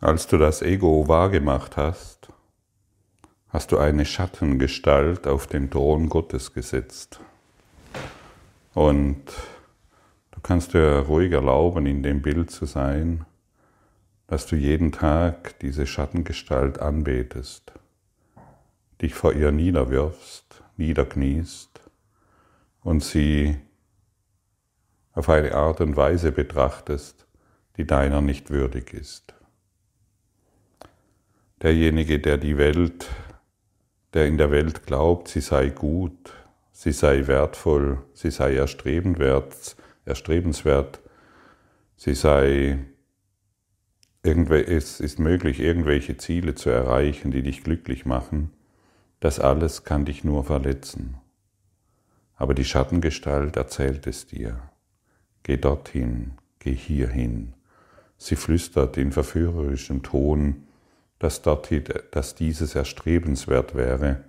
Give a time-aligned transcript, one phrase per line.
[0.00, 2.28] Als du das Ego wahrgemacht hast,
[3.48, 7.18] hast du eine Schattengestalt auf den Thron Gottes gesetzt.
[8.74, 9.24] Und
[10.32, 13.24] du kannst dir ruhig erlauben, in dem Bild zu sein,
[14.26, 17.72] dass du jeden Tag diese Schattengestalt anbetest,
[19.00, 21.80] dich vor ihr niederwirfst, niederkniest
[22.82, 23.56] und sie
[25.14, 27.26] auf eine Art und Weise betrachtest,
[27.78, 29.35] die deiner nicht würdig ist.
[31.62, 33.08] Derjenige, der die Welt,
[34.12, 36.34] der in der Welt glaubt, sie sei gut,
[36.72, 41.00] sie sei wertvoll, sie sei erstrebenswert, erstrebenswert,
[41.96, 42.78] sie sei
[44.22, 48.50] es ist möglich, irgendwelche Ziele zu erreichen, die dich glücklich machen,
[49.20, 51.16] das alles kann dich nur verletzen.
[52.34, 54.60] Aber die Schattengestalt erzählt es dir.
[55.42, 57.54] Geh dorthin, geh hierhin.
[58.18, 60.66] Sie flüstert in verführerischem Ton,
[61.18, 61.70] dass, dort,
[62.14, 64.24] dass dieses erstrebenswert wäre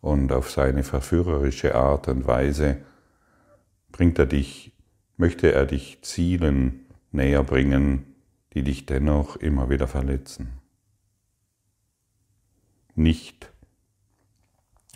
[0.00, 2.78] und auf seine verführerische Art und Weise
[3.90, 4.72] bringt er dich,
[5.16, 8.14] möchte er dich Zielen näher bringen,
[8.52, 10.60] die dich dennoch immer wieder verletzen.
[12.94, 13.50] Nicht,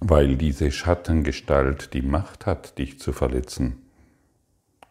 [0.00, 3.82] weil diese Schattengestalt die Macht hat, dich zu verletzen,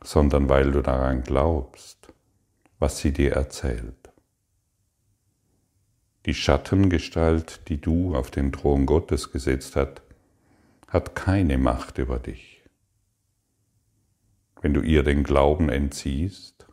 [0.04, 2.14] sondern weil du daran glaubst,
[2.80, 4.07] was sie dir erzählt.
[6.28, 10.02] Die Schattengestalt, die du auf den Thron Gottes gesetzt hast,
[10.90, 12.62] hat keine Macht über dich.
[14.62, 16.68] Wenn du ihr den Glauben entziehst,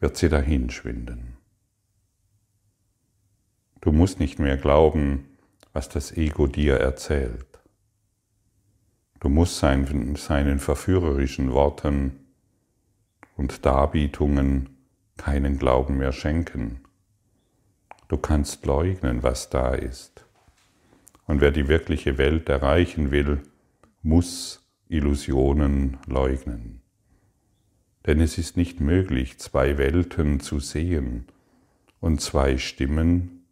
[0.00, 1.36] wird sie dahinschwinden.
[3.80, 5.28] Du musst nicht mehr glauben,
[5.72, 7.60] was das Ego dir erzählt.
[9.20, 12.18] Du musst seinen, seinen verführerischen Worten
[13.36, 14.70] und Darbietungen
[15.16, 16.81] keinen Glauben mehr schenken.
[18.12, 20.26] Du kannst leugnen, was da ist.
[21.26, 23.40] Und wer die wirkliche Welt erreichen will,
[24.02, 26.82] muss Illusionen leugnen.
[28.04, 31.24] Denn es ist nicht möglich, zwei Welten zu sehen
[32.00, 33.46] und zwei Stimmen,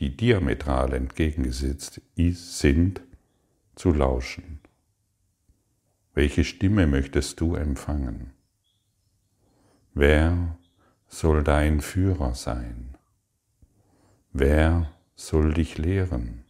[0.00, 3.02] die diametral entgegengesetzt sind,
[3.76, 4.58] zu lauschen.
[6.14, 8.32] Welche Stimme möchtest du empfangen?
[9.94, 10.58] Wer
[11.06, 12.96] soll dein Führer sein?
[14.32, 16.44] Wer soll dich lehren?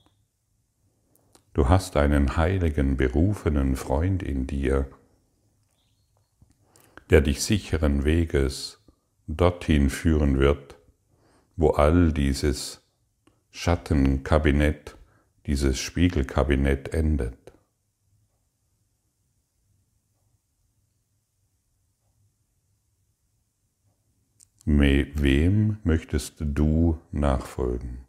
[1.54, 4.86] Du hast einen heiligen, berufenen Freund in dir,
[7.08, 8.82] der dich sicheren Weges
[9.28, 10.76] dorthin führen wird,
[11.56, 12.82] wo all dieses
[13.50, 14.98] Schattenkabinett,
[15.46, 17.49] dieses Spiegelkabinett endet.
[24.66, 28.06] Wem möchtest du nachfolgen?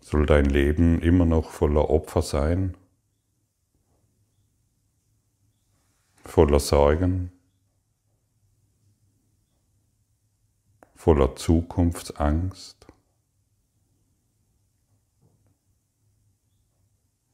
[0.00, 2.76] Soll dein Leben immer noch voller Opfer sein?
[6.24, 7.30] Voller Sorgen?
[10.94, 12.75] Voller Zukunftsangst?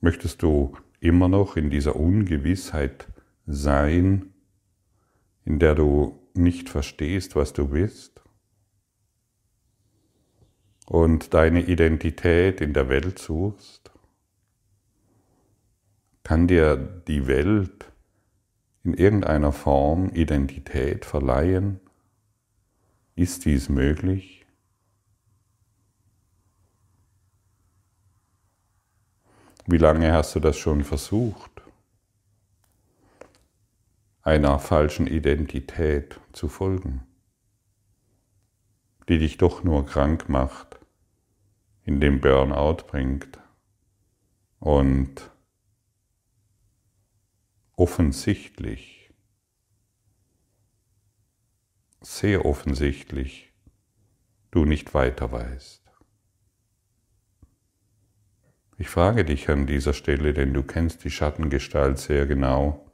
[0.02, 3.08] Möchtest du immer noch in dieser Ungewissheit
[3.46, 4.34] sein,
[5.46, 8.12] in der du nicht verstehst, was du bist?
[10.92, 13.90] und deine Identität in der Welt suchst,
[16.22, 17.90] kann dir die Welt
[18.84, 21.80] in irgendeiner Form Identität verleihen?
[23.14, 24.41] Ist dies möglich?
[29.72, 31.62] Wie lange hast du das schon versucht,
[34.20, 37.06] einer falschen Identität zu folgen,
[39.08, 40.78] die dich doch nur krank macht
[41.84, 43.40] in den Burnout bringt
[44.60, 45.30] und
[47.74, 49.10] offensichtlich,
[52.02, 53.50] sehr offensichtlich,
[54.50, 55.81] du nicht weiter weißt.
[58.82, 62.84] Ich frage dich an dieser Stelle, denn du kennst die Schattengestalt sehr genau.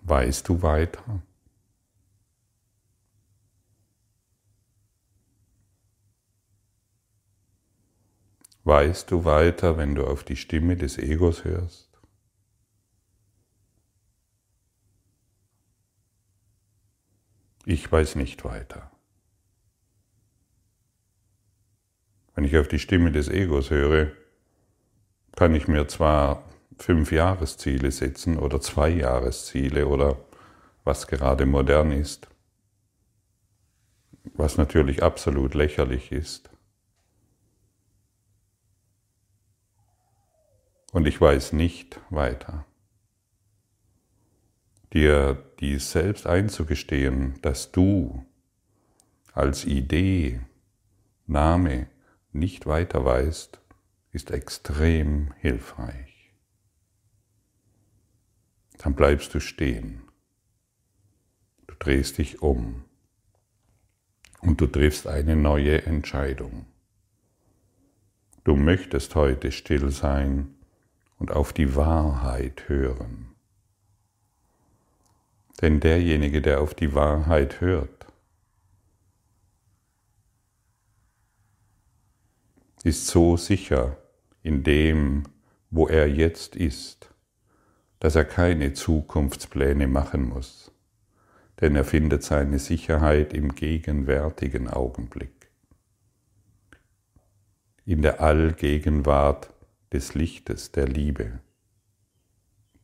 [0.00, 1.20] Weißt du weiter?
[8.64, 12.00] Weißt du weiter, wenn du auf die Stimme des Egos hörst?
[17.66, 18.90] Ich weiß nicht weiter.
[22.48, 24.10] Ich auf die Stimme des Egos höre,
[25.36, 26.44] kann ich mir zwar
[26.78, 30.16] fünf Jahresziele setzen oder zwei Jahresziele oder
[30.84, 32.28] was gerade modern ist,
[34.34, 36.50] was natürlich absolut lächerlich ist.
[40.92, 42.64] Und ich weiß nicht weiter.
[44.94, 48.24] Dir dies selbst einzugestehen, dass du
[49.34, 50.40] als Idee,
[51.26, 51.88] Name
[52.32, 53.60] nicht weiter weißt,
[54.12, 56.32] ist extrem hilfreich.
[58.78, 60.02] Dann bleibst du stehen.
[61.66, 62.84] Du drehst dich um
[64.40, 66.66] und du triffst eine neue Entscheidung.
[68.44, 70.54] Du möchtest heute still sein
[71.18, 73.34] und auf die Wahrheit hören.
[75.60, 78.06] Denn derjenige, der auf die Wahrheit hört,
[82.84, 83.96] ist so sicher
[84.42, 85.24] in dem,
[85.70, 87.12] wo er jetzt ist,
[88.00, 90.70] dass er keine Zukunftspläne machen muss,
[91.60, 95.50] denn er findet seine Sicherheit im gegenwärtigen Augenblick,
[97.84, 99.52] in der Allgegenwart
[99.92, 101.40] des Lichtes, der Liebe,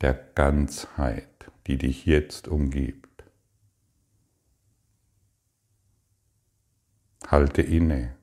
[0.00, 1.29] der Ganzheit,
[1.67, 3.25] die dich jetzt umgibt.
[7.26, 8.17] Halte inne,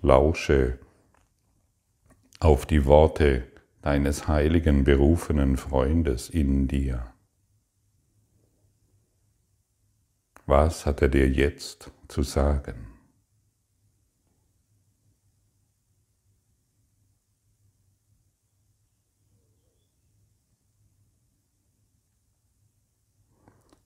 [0.00, 0.78] lausche
[2.40, 3.44] auf die Worte
[3.82, 7.12] deines heiligen berufenen Freundes in dir.
[10.46, 12.86] Was hat er dir jetzt zu sagen?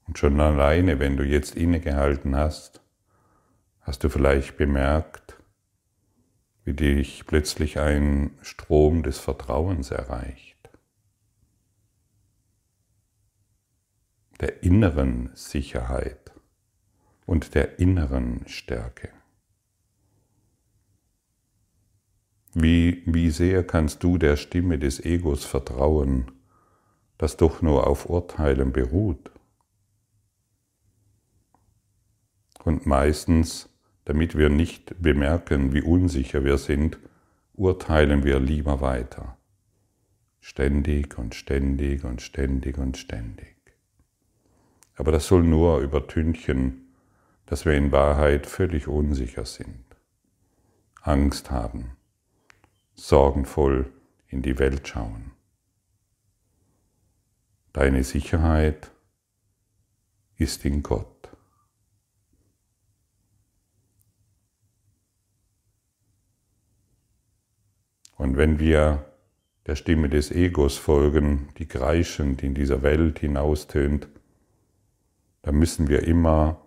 [0.07, 2.83] Und schon alleine, wenn du jetzt innegehalten hast,
[3.81, 5.42] hast du vielleicht bemerkt,
[6.65, 10.71] wie dich plötzlich ein Strom des Vertrauens erreicht,
[14.41, 16.33] der inneren Sicherheit
[17.27, 19.11] und der inneren Stärke.
[22.55, 26.31] Wie, wie sehr kannst du der Stimme des Egos vertrauen,
[27.17, 29.31] das doch nur auf Urteilen beruht?
[32.63, 33.72] Und meistens,
[34.13, 36.99] damit wir nicht bemerken, wie unsicher wir sind,
[37.55, 39.39] urteilen wir lieber weiter.
[40.39, 43.57] Ständig und ständig und ständig und ständig.
[44.97, 46.93] Aber das soll nur übertünchen,
[47.47, 49.83] dass wir in Wahrheit völlig unsicher sind,
[51.01, 51.97] Angst haben,
[52.93, 53.91] sorgenvoll
[54.29, 55.31] in die Welt schauen.
[57.73, 58.91] Deine Sicherheit
[60.37, 61.32] ist in Gott.
[68.23, 69.05] Und wenn wir
[69.67, 74.07] der Stimme des Egos folgen, die kreischend in dieser Welt hinaustönt,
[75.43, 76.61] dann müssen wir immer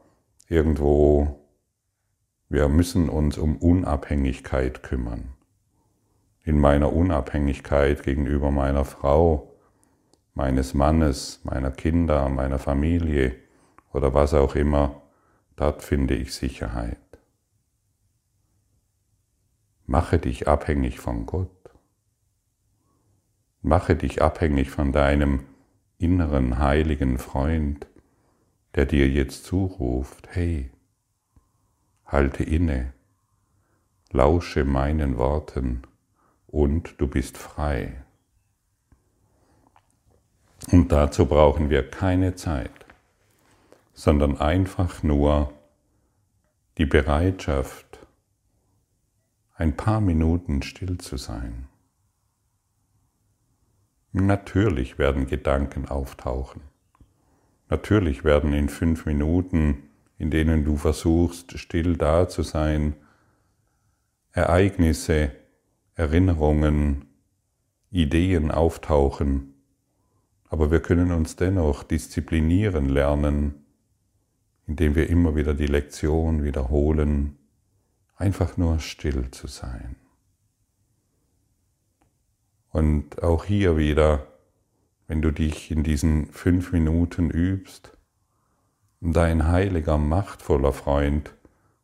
[0.49, 1.39] irgendwo,
[2.49, 5.29] wir müssen uns um Unabhängigkeit kümmern.
[6.43, 9.53] In meiner Unabhängigkeit gegenüber meiner Frau,
[10.33, 13.33] meines Mannes, meiner Kinder, meiner Familie
[13.93, 15.03] oder was auch immer,
[15.55, 17.04] dort finde ich Sicherheit.
[19.87, 21.49] Mache dich abhängig von Gott.
[23.61, 25.41] Mache dich abhängig von deinem
[25.97, 27.87] inneren heiligen Freund,
[28.75, 30.71] der dir jetzt zuruft, hey,
[32.05, 32.93] halte inne,
[34.11, 35.83] lausche meinen Worten
[36.47, 38.03] und du bist frei.
[40.71, 42.71] Und dazu brauchen wir keine Zeit,
[43.93, 45.53] sondern einfach nur
[46.77, 47.84] die Bereitschaft,
[49.55, 51.67] ein paar Minuten still zu sein.
[54.11, 56.61] Natürlich werden Gedanken auftauchen.
[57.69, 59.83] Natürlich werden in fünf Minuten,
[60.17, 62.95] in denen du versuchst, still da zu sein,
[64.31, 65.31] Ereignisse,
[65.95, 67.05] Erinnerungen,
[67.91, 69.53] Ideen auftauchen,
[70.49, 73.65] aber wir können uns dennoch disziplinieren lernen,
[74.67, 77.37] indem wir immer wieder die Lektion wiederholen,
[78.15, 79.95] einfach nur still zu sein.
[82.71, 84.27] Und auch hier wieder,
[85.07, 87.97] wenn du dich in diesen fünf Minuten übst,
[88.99, 91.33] dein heiliger, machtvoller Freund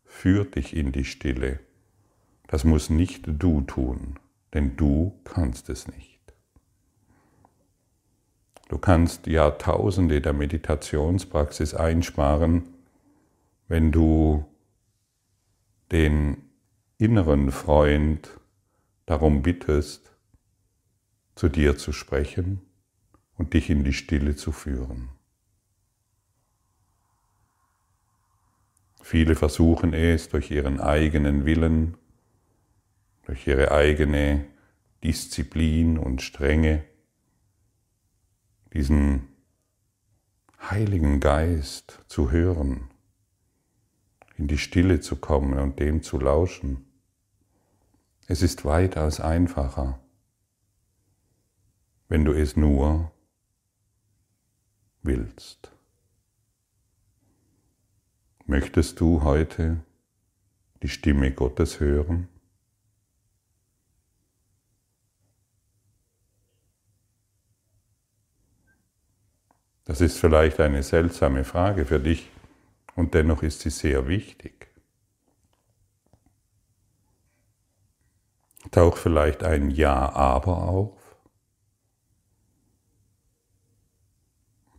[0.06, 1.60] führt dich in die Stille.
[2.48, 4.20] Das muss nicht du tun,
[4.54, 6.20] denn du kannst es nicht.
[8.68, 12.64] Du kannst Jahrtausende der Meditationspraxis einsparen,
[13.68, 14.46] wenn du
[15.92, 16.50] den
[16.98, 18.40] inneren Freund
[19.06, 20.16] darum bittest,
[21.36, 22.62] zu dir zu sprechen
[23.38, 25.10] und dich in die Stille zu führen.
[29.02, 31.98] Viele versuchen es durch ihren eigenen Willen,
[33.26, 34.46] durch ihre eigene
[35.04, 36.84] Disziplin und Strenge,
[38.74, 39.28] diesen
[40.70, 42.90] Heiligen Geist zu hören,
[44.42, 46.84] in die Stille zu kommen und dem zu lauschen.
[48.26, 50.00] Es ist weitaus einfacher,
[52.08, 53.12] wenn du es nur
[55.04, 55.72] willst.
[58.48, 59.84] Möchtest du heute
[60.82, 62.28] die Stimme Gottes hören?
[69.84, 72.32] Das ist vielleicht eine seltsame Frage für dich
[72.96, 74.68] und dennoch ist sie sehr wichtig.
[78.72, 81.18] Taucht vielleicht ein Ja, aber auf?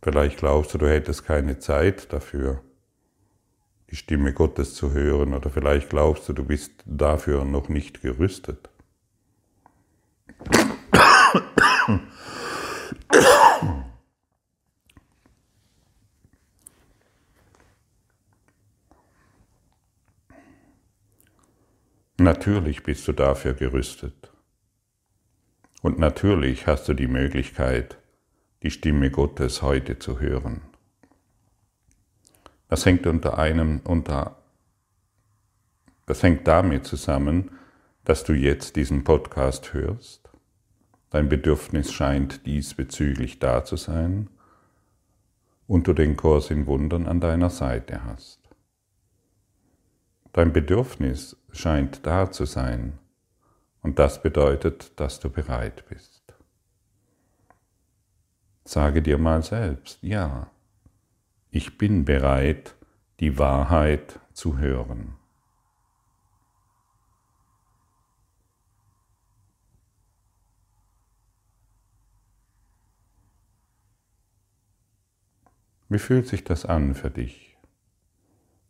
[0.01, 2.61] Vielleicht glaubst du, du hättest keine Zeit dafür,
[3.89, 8.72] die Stimme Gottes zu hören, oder vielleicht glaubst du, du bist dafür noch nicht gerüstet.
[22.45, 24.29] Natürlich bist du dafür gerüstet.
[25.81, 27.97] Und natürlich hast du die Möglichkeit,
[28.63, 30.59] die Stimme Gottes heute zu hören.
[32.67, 34.35] Das hängt unter einem, unter,
[36.05, 37.49] das hängt damit zusammen,
[38.03, 40.29] dass du jetzt diesen Podcast hörst.
[41.11, 44.29] Dein Bedürfnis scheint diesbezüglich da zu sein
[45.65, 48.42] und du den Kurs in Wundern an deiner Seite hast.
[50.33, 52.97] Dein Bedürfnis scheint da zu sein
[53.83, 56.33] und das bedeutet, dass du bereit bist.
[58.65, 60.49] Sage dir mal selbst, ja,
[61.51, 62.75] ich bin bereit,
[63.19, 65.15] die Wahrheit zu hören.
[75.89, 77.55] Wie fühlt sich das an für dich,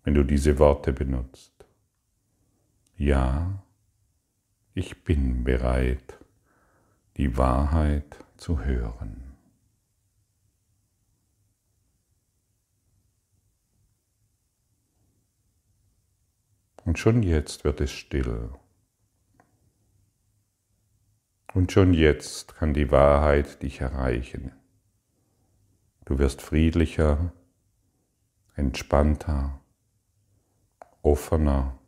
[0.04, 1.53] wenn du diese Worte benutzt?
[2.96, 3.64] Ja,
[4.74, 6.18] ich bin bereit,
[7.18, 9.36] die Wahrheit zu hören.
[16.86, 18.50] Und schon jetzt wird es still.
[21.54, 24.52] Und schon jetzt kann die Wahrheit dich erreichen.
[26.06, 27.32] Du wirst friedlicher,
[28.56, 29.62] entspannter,
[31.02, 31.80] offener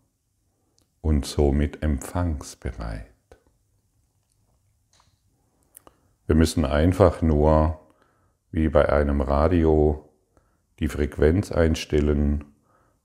[1.05, 3.05] und somit empfangsbereit.
[6.25, 7.79] Wir müssen einfach nur
[8.49, 10.09] wie bei einem Radio
[10.79, 12.43] die Frequenz einstellen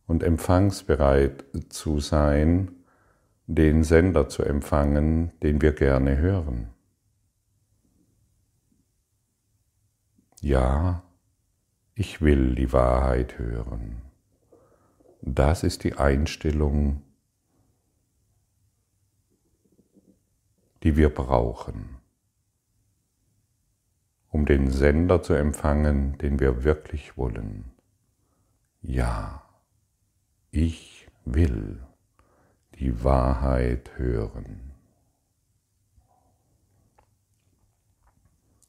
[0.07, 2.71] und empfangsbereit zu sein,
[3.47, 6.71] den Sender zu empfangen, den wir gerne hören.
[10.41, 11.03] Ja,
[11.95, 14.01] ich will die Wahrheit hören.
[15.21, 17.03] Das ist die Einstellung,
[20.83, 21.97] die wir brauchen,
[24.29, 27.73] um den Sender zu empfangen, den wir wirklich wollen.
[28.81, 29.43] Ja,
[30.51, 31.83] ich will
[32.77, 34.73] die Wahrheit hören.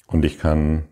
[0.07, 0.89] Und ich kann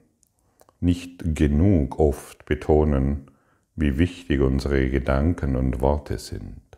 [0.80, 3.32] nicht genug oft betonen,
[3.76, 6.69] wie wichtig unsere Gedanken und Worte sind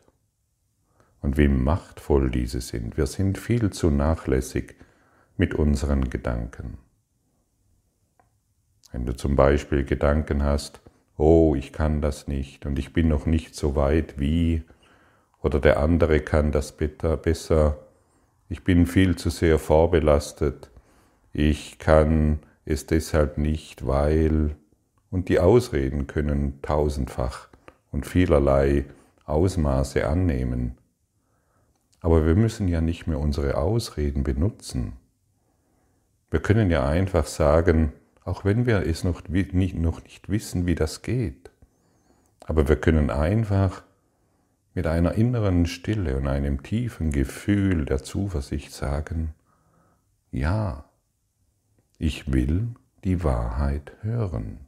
[1.21, 2.97] und wie machtvoll diese sind.
[2.97, 4.75] Wir sind viel zu nachlässig
[5.37, 6.77] mit unseren Gedanken.
[8.91, 10.81] Wenn du zum Beispiel Gedanken hast,
[11.17, 14.63] oh, ich kann das nicht und ich bin noch nicht so weit wie,
[15.41, 17.77] oder der andere kann das besser,
[18.49, 20.69] ich bin viel zu sehr vorbelastet,
[21.31, 24.55] ich kann es deshalb nicht, weil,
[25.09, 27.47] und die Ausreden können tausendfach
[27.91, 28.85] und vielerlei
[29.25, 30.77] Ausmaße annehmen.
[32.01, 34.93] Aber wir müssen ja nicht mehr unsere Ausreden benutzen.
[36.29, 37.93] Wir können ja einfach sagen,
[38.23, 41.51] auch wenn wir es noch nicht, noch nicht wissen, wie das geht,
[42.41, 43.83] aber wir können einfach
[44.73, 49.33] mit einer inneren Stille und einem tiefen Gefühl der Zuversicht sagen,
[50.31, 50.85] ja,
[51.97, 52.69] ich will
[53.03, 54.59] die Wahrheit hören.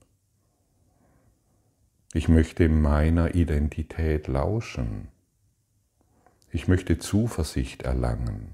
[2.14, 5.08] Ich möchte meiner Identität lauschen.
[6.56, 8.54] Ich möchte Zuversicht erlangen.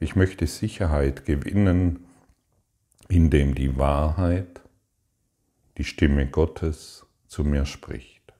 [0.00, 2.04] Ich möchte Sicherheit gewinnen
[3.08, 4.60] in dem die Wahrheit,
[5.78, 8.34] die Stimme Gottes zu mir spricht.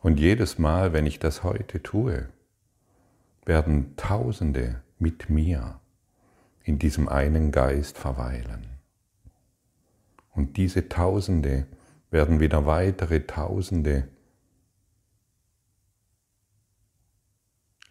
[0.00, 2.30] Und jedes Mal, wenn ich das heute tue,
[3.44, 5.78] werden Tausende mit mir
[6.62, 8.78] in diesem einen Geist verweilen.
[10.30, 11.66] Und diese Tausende
[12.10, 14.08] werden wieder weitere Tausende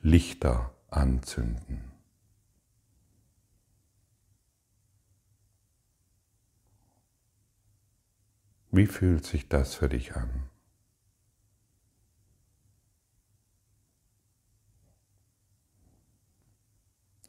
[0.05, 1.93] Lichter anzünden.
[8.69, 10.49] Wie fühlt sich das für dich an?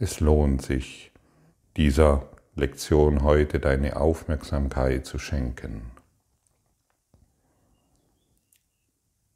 [0.00, 1.12] Es lohnt sich,
[1.76, 5.93] dieser Lektion heute deine Aufmerksamkeit zu schenken.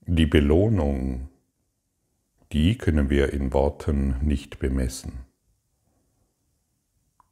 [0.00, 1.28] Die Belohnung,
[2.52, 5.24] die können wir in Worten nicht bemessen.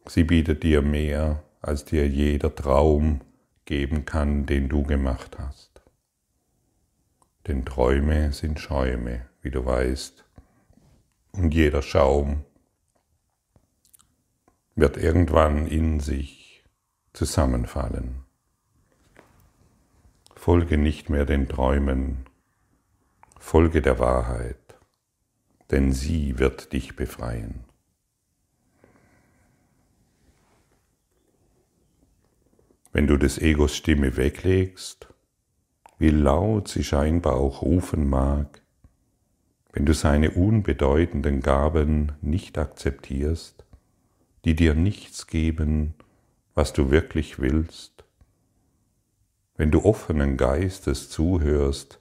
[0.06, 3.23] Sie bietet dir mehr, als dir jeder Traum
[3.64, 5.82] geben kann, den du gemacht hast.
[7.46, 10.25] Denn Träume sind Schäume, wie du weißt,
[11.32, 12.44] und jeder Schaum
[14.75, 16.64] wird irgendwann in sich
[17.12, 18.25] zusammenfallen.
[20.35, 22.26] Folge nicht mehr den Träumen,
[23.38, 24.65] Folge der Wahrheit,
[25.70, 27.64] denn sie wird dich befreien.
[32.92, 35.08] Wenn du des Egos Stimme weglegst,
[35.99, 38.62] wie laut sie scheinbar auch rufen mag,
[39.73, 43.66] wenn du seine unbedeutenden Gaben nicht akzeptierst,
[44.46, 45.94] die dir nichts geben,
[46.54, 48.04] was du wirklich willst,
[49.56, 52.00] wenn du offenen Geistes zuhörst,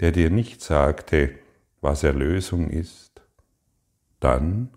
[0.00, 1.34] der dir nicht sagte,
[1.80, 3.22] was Erlösung ist,
[4.20, 4.70] dann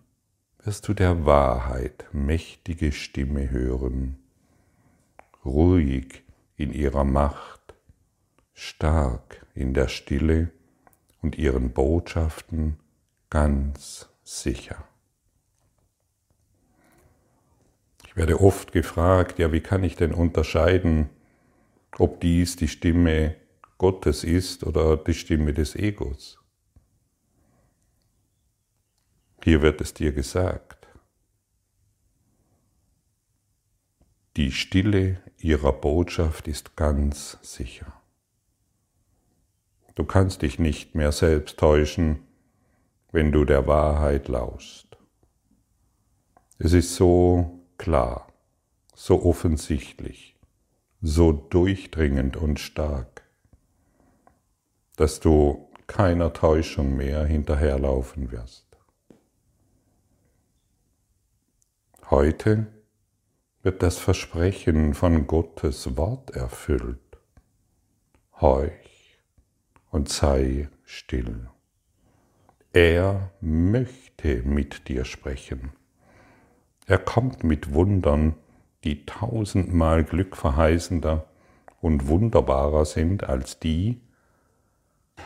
[0.63, 4.17] wirst du der Wahrheit mächtige Stimme hören,
[5.45, 6.23] ruhig
[6.57, 7.73] in ihrer Macht,
[8.53, 10.51] stark in der Stille
[11.21, 12.77] und ihren Botschaften
[13.29, 14.83] ganz sicher.
[18.05, 21.09] Ich werde oft gefragt, ja, wie kann ich denn unterscheiden,
[21.97, 23.35] ob dies die Stimme
[23.77, 26.38] Gottes ist oder die Stimme des Egos.
[29.43, 30.87] Hier wird es dir gesagt.
[34.35, 37.93] Die Stille ihrer Botschaft ist ganz sicher.
[39.95, 42.19] Du kannst dich nicht mehr selbst täuschen,
[43.11, 44.97] wenn du der Wahrheit lauschst.
[46.57, 48.31] Es ist so klar,
[48.93, 50.37] so offensichtlich,
[51.01, 53.19] so durchdringend und stark
[54.99, 58.68] dass du keiner Täuschung mehr hinterherlaufen wirst.
[62.11, 62.65] Heute
[63.61, 67.19] wird das Versprechen von Gottes Wort erfüllt.
[68.41, 69.19] Horch
[69.91, 71.49] und sei still.
[72.73, 75.71] Er möchte mit dir sprechen.
[76.87, 78.33] Er kommt mit Wundern,
[78.83, 81.27] die tausendmal glückverheißender
[81.79, 84.01] und wunderbarer sind als die,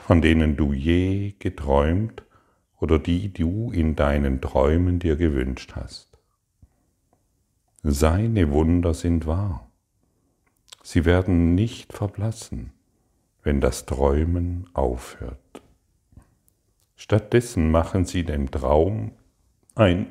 [0.05, 2.23] von denen du je geträumt
[2.81, 6.12] oder die du in deinen Träumen dir gewünscht hast.
[7.83, 9.69] Seine Wunder sind wahr.
[10.83, 12.71] Sie werden nicht verblassen,
[13.43, 15.61] wenn das Träumen aufhört.
[16.95, 19.11] Stattdessen machen sie dem Traum
[19.75, 20.07] ein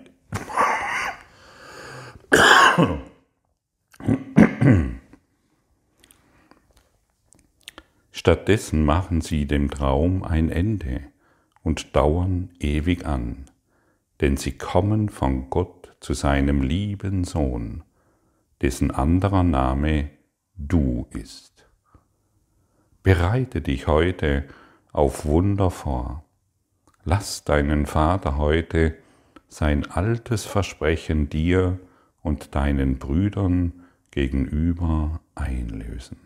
[8.11, 11.01] Stattdessen machen sie dem Traum ein Ende
[11.63, 13.47] und dauern ewig an,
[14.23, 17.83] denn sie kommen von Gott zu seinem lieben Sohn,
[18.61, 20.11] dessen anderer Name
[20.55, 21.67] du ist.
[23.03, 24.45] Bereite dich heute
[24.93, 26.25] auf Wunder vor.
[27.05, 28.97] Lass deinen Vater heute
[29.49, 31.81] sein altes Versprechen dir
[32.23, 33.73] und deinen Brüdern
[34.13, 36.17] gegenüber einlösen.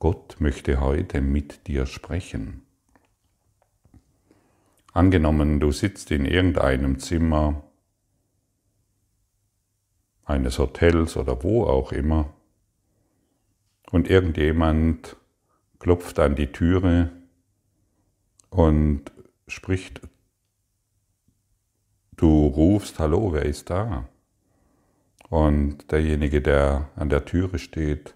[0.00, 2.62] Gott möchte heute mit dir sprechen.
[4.92, 7.62] Angenommen, du sitzt in irgendeinem Zimmer
[10.24, 12.32] eines Hotels oder wo auch immer
[13.90, 15.16] und irgendjemand
[15.78, 17.10] klopft an die Türe
[18.50, 19.12] und
[19.46, 20.00] spricht,
[22.16, 24.08] du rufst, hallo, wer ist da?
[25.28, 28.14] Und derjenige, der an der Türe steht,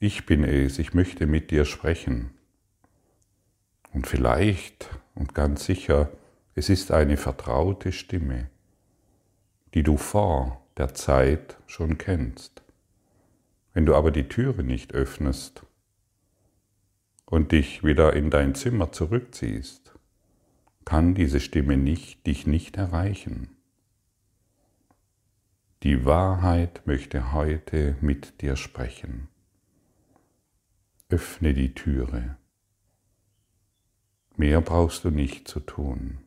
[0.00, 2.30] ich bin es, ich möchte mit dir sprechen.
[3.92, 6.10] Und vielleicht und ganz sicher,
[6.54, 8.50] es ist eine vertraute Stimme,
[9.74, 12.62] die du vor der Zeit schon kennst.
[13.72, 15.64] Wenn du aber die Türe nicht öffnest
[17.24, 19.94] und dich wieder in dein Zimmer zurückziehst,
[20.84, 23.56] kann diese Stimme nicht, dich nicht erreichen.
[25.82, 29.28] Die Wahrheit möchte heute mit dir sprechen.
[31.08, 32.36] Öffne die Türe.
[34.42, 36.18] Mehr brauchst du nicht zu tun.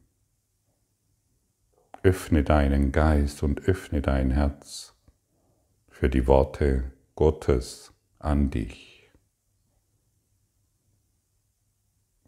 [2.02, 4.96] Öffne deinen Geist und öffne dein Herz
[5.90, 9.12] für die Worte Gottes an dich.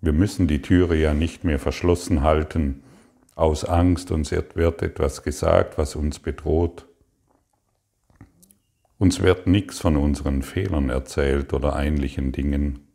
[0.02, 2.84] Wir müssen die Türe ja nicht mehr verschlossen halten
[3.36, 6.86] aus Angst, uns wird etwas gesagt, was uns bedroht.
[8.98, 12.87] Uns wird nichts von unseren Fehlern erzählt oder ähnlichen Dingen,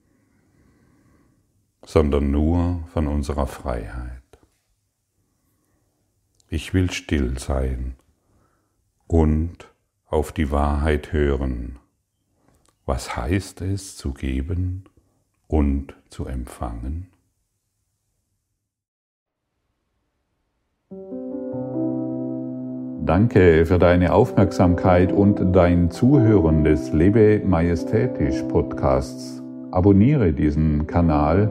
[1.85, 4.23] sondern nur von unserer Freiheit.
[6.49, 7.95] Ich will still sein
[9.07, 9.73] und
[10.07, 11.79] auf die Wahrheit hören.
[12.85, 14.85] Was heißt es zu geben
[15.47, 17.09] und zu empfangen?
[23.05, 29.43] Danke für deine Aufmerksamkeit und dein Zuhören des Lebe Majestätisch Podcasts.
[29.71, 31.51] Abonniere diesen Kanal,